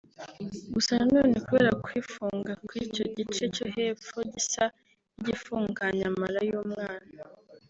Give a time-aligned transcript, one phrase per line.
[0.73, 4.63] Gusa nanone kubera kwifunga kw’icyo gice cyo hepfo gisa
[5.13, 7.09] n’igifunganya amara y’umwana